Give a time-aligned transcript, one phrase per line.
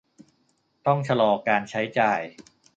[0.85, 2.21] ต้องชะลอการใช้จ่าย